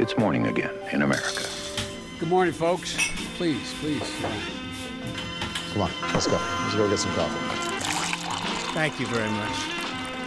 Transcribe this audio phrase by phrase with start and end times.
[0.00, 1.44] It's morning again in America.
[2.18, 2.96] Good morning, folks.
[3.36, 4.10] Please, please.
[5.72, 6.38] Come on, let's go.
[6.62, 7.36] Let's go get some coffee.
[8.72, 9.56] Thank you very much.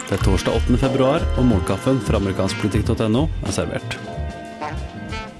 [0.08, 0.78] Det er torsdag 8.
[0.78, 3.98] februar, og morgenkaffen fra amerikanskpolitikk.no er servert.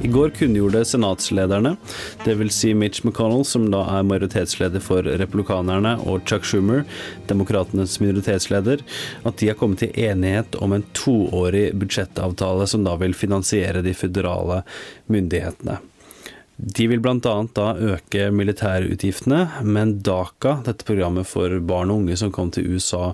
[0.04, 1.76] I går kunngjorde senatslederne,
[2.24, 2.54] dvs.
[2.54, 6.82] Si Mitch McConnell, som da er majoritetsleder for republikanerne, og Chuck Schumer,
[7.30, 8.84] demokratenes minoritetsleder,
[9.24, 13.96] at de har kommet til enighet om en toårig budsjettavtale som da vil finansiere de
[13.96, 14.60] føderale
[15.08, 15.80] myndighetene.
[16.56, 17.18] De vil bl.a.
[17.18, 23.10] da øke militærutgiftene, men DACA, dette programmet for barn og unge som kom til USA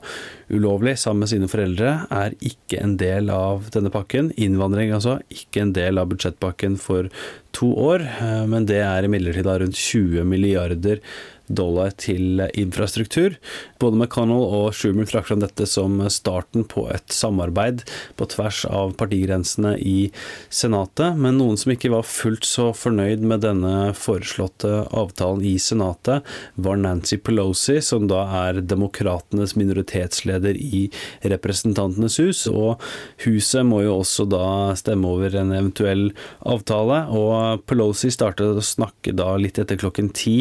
[0.52, 4.28] ulovlig sammen med sine foreldre, er ikke en del av denne pakken.
[4.36, 7.08] Innvandring, altså, ikke en del av budsjettpakken for
[7.56, 11.04] to år, eh, men det er imidlertid rundt 20 milliarder
[11.50, 13.34] dollar til infrastruktur.
[13.82, 17.82] Både McConnell og Schumer trakk fram dette som starten på et samarbeid
[18.18, 20.10] på tvers av partigrensene i
[20.52, 26.26] Senatet, men noen som ikke var fullt så fornøyd med denne foreslåtte avtalen i Senatet,
[26.54, 30.86] var Nancy Pelosi, som da er demokratenes minoritetsleder i
[31.26, 32.44] Representantenes hus.
[32.50, 32.80] Og
[33.26, 34.44] huset må jo også da
[34.78, 36.10] stemme over en eventuell
[36.46, 37.34] avtale, og
[37.68, 40.36] Pelosi startet å snakke da litt etter klokken ti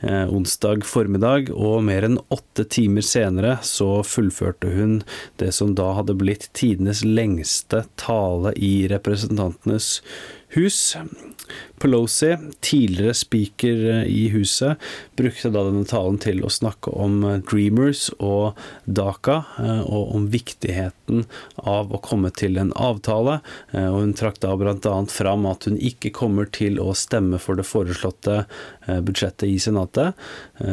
[0.00, 5.00] eh, onsdag formiddag, og mer enn åtte timer senere så fullførte hun
[5.42, 9.98] det som da hadde blitt tidenes lengste tale i Representantenes
[10.56, 10.96] hus.
[11.82, 14.78] Pelosi, tidligere speaker i huset,
[15.18, 19.40] brukte da denne talen til å snakke om Dreamers og DACA,
[19.82, 21.24] og om viktigheten
[21.58, 23.40] av å komme til en avtale.
[23.74, 24.94] Og hun trakk da bl.a.
[25.10, 28.44] fram at hun ikke kommer til å stemme for det foreslåtte
[28.86, 30.14] budsjettet i Senatet,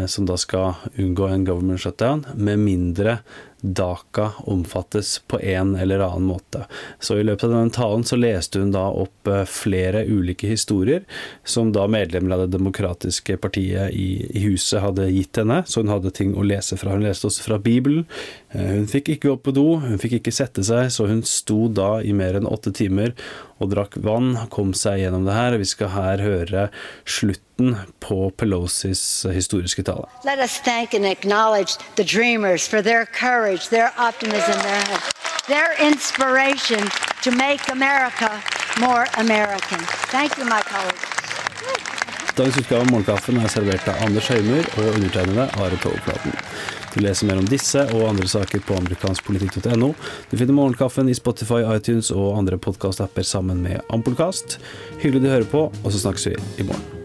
[0.07, 3.19] som da skal unngå en government shutdown, med mindre
[3.61, 6.65] DACA omfattes på en eller annen måte.
[6.99, 11.03] Så i løpet av denne talen så leste hun da opp eh, flere ulike historier
[11.43, 16.13] som da medlemmer av det demokratiske partiet i huset hadde gitt henne, så hun hadde
[16.15, 16.95] ting å lese fra.
[16.95, 18.07] Hun leste også fra Bibelen.
[18.51, 21.67] Eh, hun fikk ikke gå på do, hun fikk ikke sette seg, så hun sto
[21.69, 23.13] da i mer enn åtte timer
[23.61, 25.57] og drakk vann, kom seg gjennom det her.
[25.61, 26.69] Vi skal her høre
[27.05, 30.09] slutten på Pelosis historiske tale.
[30.25, 34.99] Let us thank and acknowledge the dreamers for their courage, their optimism, their,
[35.47, 36.89] their inspiration
[37.21, 38.41] to make America
[38.79, 39.79] more American.
[40.09, 41.28] Thank you, my colleagues.
[42.39, 46.37] Dagens utgave av Morgenkaffen er servert av Anders Høymer og undertegnede Are Togflaten.
[46.93, 49.89] Du leser mer om disse og andre saker på amerikanskpolitikk.no.
[50.31, 54.55] Du finner Morgenkaffen i Spotify, iTunes og andre podkastapper sammen med Ampolkast.
[55.03, 56.98] Hyggelig du hører på, og så snakkes vi i morgen.